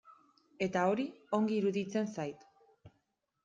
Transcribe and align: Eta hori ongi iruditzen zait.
Eta 0.67 0.85
hori 0.93 1.05
ongi 1.39 1.55
iruditzen 1.59 2.11
zait. 2.19 2.51